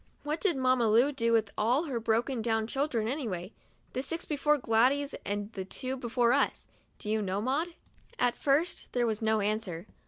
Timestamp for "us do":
6.33-7.07